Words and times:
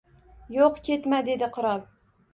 Yo‘q, 0.55 0.79
ketma!— 0.89 1.19
dedi 1.31 1.51
qirol. 1.59 1.89